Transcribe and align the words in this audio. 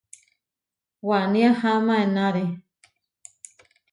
Waní 1.07 1.41
aháma 1.49 1.93
enáre. 2.05 2.45